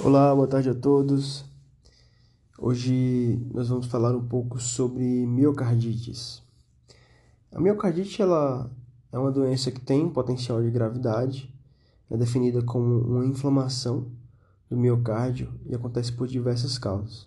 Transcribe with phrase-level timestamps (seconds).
[0.00, 1.44] Olá, boa tarde a todos.
[2.56, 6.40] Hoje nós vamos falar um pouco sobre miocardites.
[7.50, 8.70] A miocardite ela
[9.10, 11.52] é uma doença que tem potencial de gravidade,
[12.08, 14.06] é definida como uma inflamação
[14.70, 17.26] do miocárdio e acontece por diversas causas.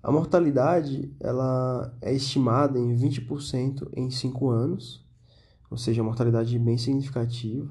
[0.00, 5.04] A mortalidade ela é estimada em 20% em 5 anos,
[5.68, 7.68] ou seja, mortalidade bem significativa.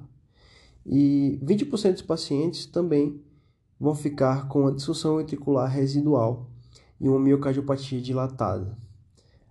[0.85, 3.21] E 20% dos pacientes também
[3.81, 6.45] vão ficar com a disfunção ventricular residual
[6.99, 8.77] e uma miocardiopatia dilatada.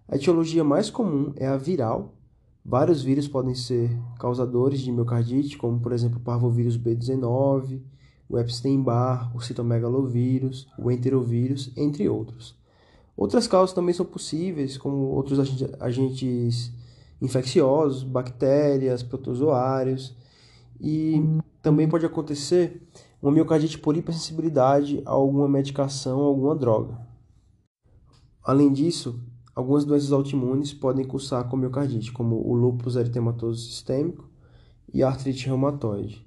[0.09, 2.15] A etiologia mais comum é a viral.
[2.65, 7.81] Vários vírus podem ser causadores de miocardite, como por exemplo o parvovírus B19,
[8.29, 12.57] o Epstein-Barr, o citomegalovírus, o enterovírus, entre outros.
[13.17, 15.41] Outras causas também são possíveis, como outros
[15.81, 16.73] agentes
[17.21, 20.15] infecciosos, bactérias, protozoários,
[20.81, 21.21] e
[21.61, 22.81] também pode acontecer
[23.23, 26.99] uma miocardite por hipersensibilidade a alguma medicação ou alguma droga.
[28.43, 29.21] Além disso,
[29.55, 34.29] algumas doenças autoimunes podem cursar com miocardite, como o lúpus eritematoso sistêmico
[34.93, 36.27] e a artrite reumatoide.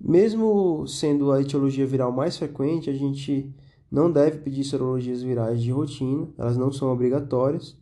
[0.00, 3.52] Mesmo sendo a etiologia viral mais frequente, a gente
[3.90, 7.76] não deve pedir serologias virais de rotina, elas não são obrigatórias,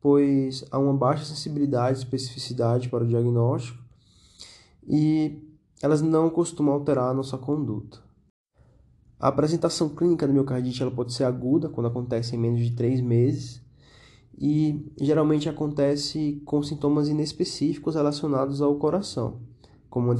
[0.00, 3.78] pois há uma baixa sensibilidade e especificidade para o diagnóstico
[4.88, 5.47] e
[5.82, 7.98] elas não costumam alterar a nossa conduta.
[9.20, 13.00] A apresentação clínica da miocardite ela pode ser aguda, quando acontece em menos de 3
[13.00, 13.60] meses,
[14.40, 19.40] e geralmente acontece com sintomas inespecíficos relacionados ao coração,
[19.90, 20.14] como a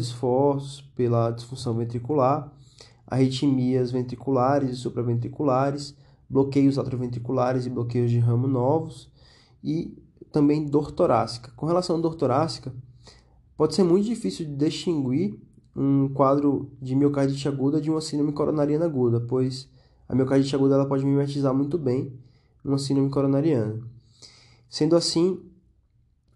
[0.00, 2.52] esforços, pela disfunção ventricular,
[3.06, 5.96] arritmias ventriculares e supraventriculares,
[6.28, 9.12] bloqueios atrioventriculares e bloqueios de ramo novos,
[9.62, 9.96] e
[10.32, 11.52] também dor torácica.
[11.56, 12.72] Com relação à dor torácica,
[13.60, 15.38] Pode ser muito difícil de distinguir
[15.76, 19.68] um quadro de miocardite aguda de uma síndrome coronariana aguda, pois
[20.08, 22.10] a miocardite aguda ela pode mimetizar muito bem
[22.64, 23.78] uma síndrome coronariana.
[24.66, 25.42] Sendo assim,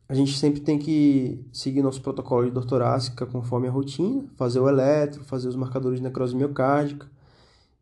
[0.06, 4.60] a gente sempre tem que seguir nosso protocolo de dor torácica conforme a rotina, fazer
[4.60, 7.10] o eletro, fazer os marcadores de necrose miocárdica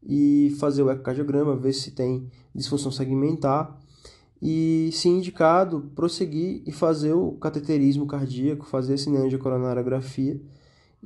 [0.05, 3.77] e fazer o ecocardiograma, ver se tem disfunção segmentar
[4.43, 10.41] e, se indicado, prosseguir e fazer o cateterismo cardíaco, fazer a angiocoronariografia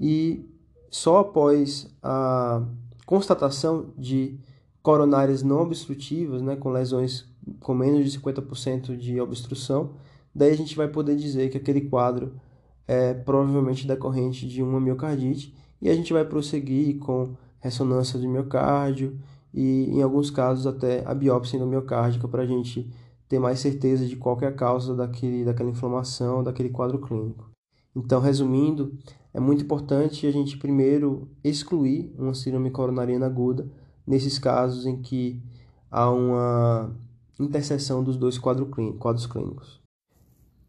[0.00, 0.48] e
[0.90, 2.62] só após a
[3.04, 4.38] constatação de
[4.82, 7.28] coronárias não obstrutivas, né, com lesões
[7.60, 9.90] com menos de 50% de obstrução,
[10.34, 12.32] daí a gente vai poder dizer que aquele quadro
[12.88, 19.18] é provavelmente decorrente de uma miocardite e a gente vai prosseguir com ressonância do miocárdio
[19.52, 22.88] e, em alguns casos, até a biópsia endomiocárdica para a gente
[23.28, 27.50] ter mais certeza de qual é a causa daquele, daquela inflamação, daquele quadro clínico.
[27.94, 28.96] Então, resumindo,
[29.32, 33.70] é muito importante a gente primeiro excluir uma síndrome coronariana aguda
[34.06, 35.42] nesses casos em que
[35.90, 36.94] há uma
[37.38, 39.80] interseção dos dois quadros clínicos.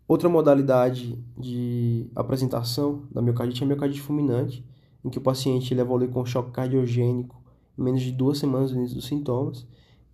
[0.08, 4.66] Outra modalidade de apresentação da miocardite é a miocardite fulminante,
[5.04, 7.42] em que o paciente ele evolui com choque cardiogênico
[7.78, 9.68] em menos de duas semanas do início dos sintomas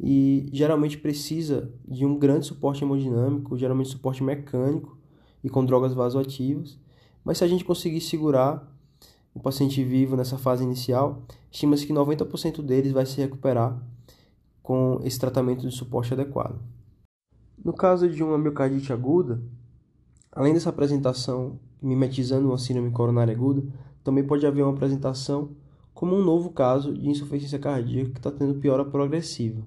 [0.06, 4.98] e geralmente precisa de um grande suporte hemodinâmico, geralmente suporte mecânico
[5.42, 6.78] e com drogas vasoativas.
[7.24, 8.70] Mas se a gente conseguir segurar
[9.34, 13.82] o paciente vivo nessa fase inicial, estima-se que 90% deles vai se recuperar
[14.62, 16.60] com esse tratamento de suporte adequado.
[17.64, 19.42] No caso de uma miocardite aguda,
[20.34, 23.64] além dessa apresentação mimetizando uma síndrome coronária aguda,
[24.04, 25.52] também pode haver uma apresentação
[25.94, 29.64] como um novo caso de insuficiência cardíaca que está tendo piora progressiva.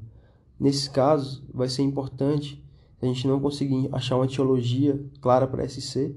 [0.58, 2.64] Nesses casos, vai ser importante,
[2.98, 6.16] se a gente não conseguir achar uma etiologia clara para SC,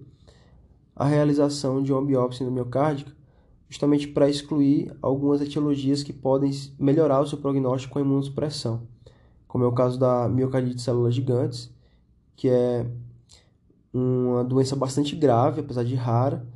[0.95, 3.12] a realização de uma biópsia endomiocárdica,
[3.69, 8.88] justamente para excluir algumas etiologias que podem melhorar o seu prognóstico com a imunossupressão,
[9.47, 11.71] como é o caso da miocardite de células gigantes,
[12.35, 12.89] que é
[13.94, 16.47] uma doença bastante grave, apesar de rara,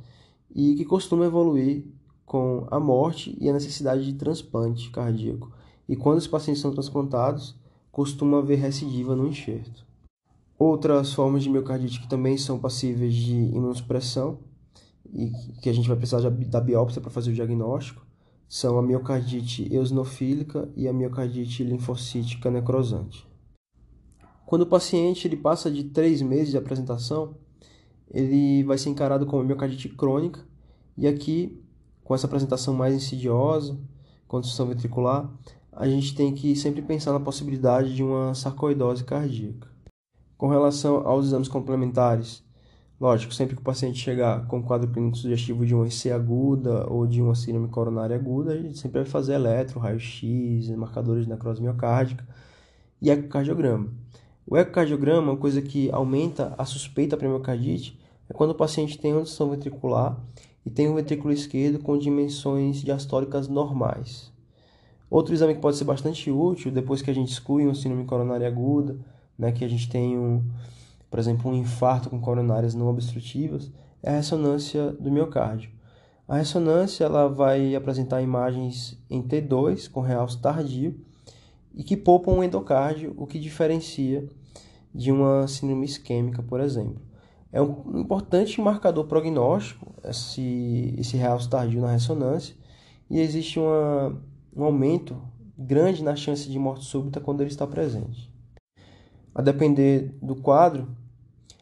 [0.54, 1.84] e que costuma evoluir
[2.24, 5.52] com a morte e a necessidade de transplante cardíaco.
[5.88, 7.56] E quando os pacientes são transplantados,
[7.94, 9.86] costuma haver recidiva no enxerto.
[10.58, 14.40] Outras formas de miocardite que também são passíveis de imunossupressão
[15.12, 15.30] e
[15.62, 18.04] que a gente vai precisar da biópsia para fazer o diagnóstico
[18.48, 23.24] são a miocardite eosinofílica e a miocardite linfocítica necrosante.
[24.44, 27.36] Quando o paciente ele passa de três meses de apresentação,
[28.10, 30.44] ele vai ser encarado como miocardite crônica
[30.98, 31.62] e aqui,
[32.02, 33.78] com essa apresentação mais insidiosa,
[34.26, 35.32] construção ventricular,
[35.76, 39.68] a gente tem que sempre pensar na possibilidade de uma sarcoidose cardíaca.
[40.36, 42.44] Com relação aos exames complementares,
[43.00, 47.06] lógico, sempre que o paciente chegar com quadro clínico sugestivo de uma EC aguda ou
[47.06, 51.62] de uma síndrome coronária aguda, a gente sempre vai fazer eletro, raio-x, marcadores de necrose
[51.62, 52.26] miocárdica
[53.00, 53.88] e ecocardiograma.
[54.46, 57.98] O ecocardiograma, uma coisa que aumenta a suspeita para miocardite,
[58.28, 60.18] é quando o paciente tem uma ventricular
[60.64, 64.33] e tem um ventrículo esquerdo com dimensões diastólicas normais.
[65.10, 68.48] Outro exame que pode ser bastante útil, depois que a gente exclui uma síndrome coronária
[68.48, 68.98] aguda,
[69.38, 70.42] né, que a gente tem, um,
[71.10, 73.70] por exemplo, um infarto com coronárias não obstrutivas,
[74.02, 75.70] é a ressonância do miocárdio.
[76.26, 80.98] A ressonância ela vai apresentar imagens em T2 com realce tardio
[81.74, 84.26] e que poupam o endocárdio, o que diferencia
[84.94, 87.02] de uma síndrome isquêmica, por exemplo.
[87.52, 92.54] É um importante marcador prognóstico esse, esse realce tardio na ressonância
[93.10, 94.20] e existe uma,
[94.56, 95.16] um aumento
[95.56, 98.32] grande na chance de morte súbita quando ele está presente.
[99.34, 100.88] A depender do quadro,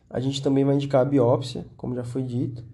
[0.08, 2.64] a gente também vai indicar a biópsia, como já foi dito.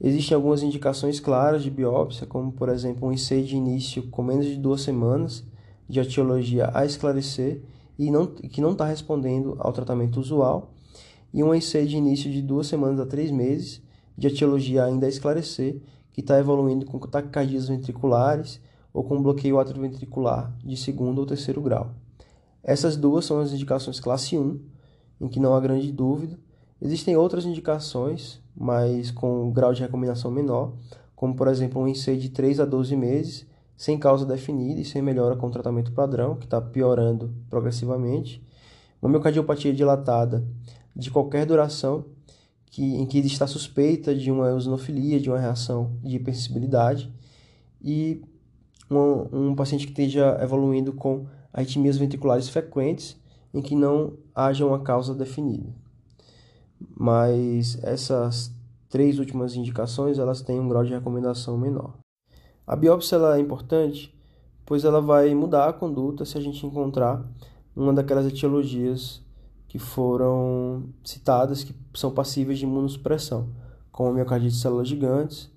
[0.00, 4.46] Existem algumas indicações claras de biópsia, como por exemplo um IC de início com menos
[4.46, 5.44] de duas semanas
[5.88, 7.62] de etiologia a esclarecer
[7.98, 10.72] e não, que não está respondendo ao tratamento usual
[11.32, 13.82] e um IC de início de duas semanas a três meses,
[14.16, 15.80] de etiologia ainda a esclarecer,
[16.12, 18.60] que está evoluindo com taquicardias ventriculares
[18.92, 21.94] ou com bloqueio atrioventricular de segundo ou terceiro grau.
[22.62, 24.60] Essas duas são as indicações classe 1,
[25.20, 26.38] em que não há grande dúvida.
[26.80, 30.72] Existem outras indicações, mas com grau de recomendação menor,
[31.14, 33.46] como por exemplo um IC de 3 a 12 meses,
[33.76, 38.42] sem causa definida e sem melhora com o tratamento padrão, que está piorando progressivamente.
[39.00, 40.46] Uma miocardiopatia dilatada
[40.94, 42.04] de qualquer duração
[42.66, 47.12] que, em que está suspeita de uma eosinofilia, de uma reação de hipersensibilidade
[47.82, 48.22] e
[48.90, 53.18] um, um paciente que esteja evoluindo com arritmias ventriculares frequentes
[53.52, 55.72] em que não haja uma causa definida.
[56.96, 58.52] Mas essas
[58.88, 61.94] três últimas indicações elas têm um grau de recomendação menor.
[62.66, 64.14] A biópsia ela é importante,
[64.64, 67.24] pois ela vai mudar a conduta se a gente encontrar
[67.74, 69.22] uma daquelas etiologias
[69.68, 73.48] que foram citadas que são passíveis de imunossupressão,
[73.92, 75.50] como a miocardite de células gigantes,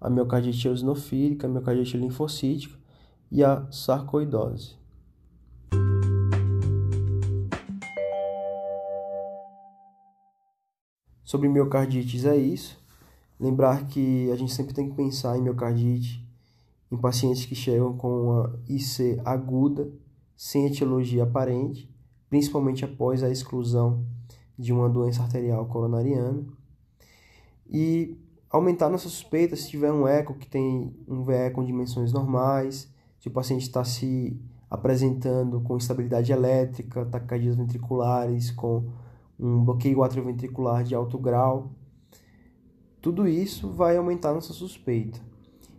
[0.00, 2.76] a miocardite eosinofílica, a miocardite linfocítica
[3.30, 4.76] e a sarcoidose.
[11.24, 12.78] Sobre miocardites é isso.
[13.38, 16.24] Lembrar que a gente sempre tem que pensar em miocardite
[16.90, 19.92] em pacientes que chegam com uma IC aguda,
[20.36, 21.92] sem etiologia aparente,
[22.28, 24.06] principalmente após a exclusão
[24.56, 26.46] de uma doença arterial coronariana.
[27.68, 28.16] E
[28.56, 33.28] aumentar nossa suspeita se tiver um eco que tem um VE com dimensões normais, se
[33.28, 38.88] o paciente está se apresentando com instabilidade elétrica, taquicardias ventriculares, com
[39.38, 41.70] um bloqueio atrioventricular de alto grau.
[43.00, 45.20] Tudo isso vai aumentar nossa suspeita.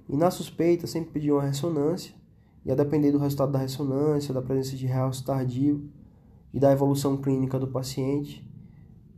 [0.08, 2.16] E na suspeita, sempre pedir uma ressonância,
[2.66, 5.90] e a depender do resultado da ressonância, da presença de realce tardio,
[6.54, 8.50] e da evolução clínica do paciente,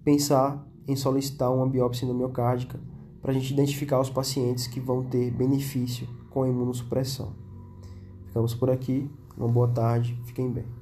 [0.03, 2.79] pensar em solicitar uma biópsia endomiocárdica
[3.21, 7.33] para a gente identificar os pacientes que vão ter benefício com a imunossupressão.
[8.27, 10.78] Ficamos por aqui, uma boa tarde, fiquem bem.